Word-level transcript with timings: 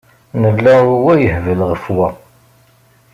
Nella 0.41 0.75
wa 1.03 1.13
yehbel 1.21 1.59
ɣef 1.69 1.83
wa. 1.95 2.09